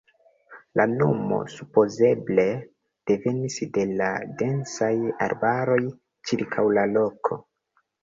La 0.79 0.85
nomo 0.93 1.37
supozeble 1.55 2.47
devenis 3.13 3.61
de 3.77 3.87
la 4.03 4.09
densaj 4.43 4.93
arbaroj 5.31 5.81
ĉirkaŭ 6.33 6.69
la 6.81 6.93
loko. 7.01 7.45